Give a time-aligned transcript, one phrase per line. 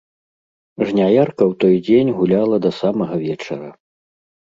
[0.91, 3.69] Жняярка ў той дзень гуляла да самага вечара.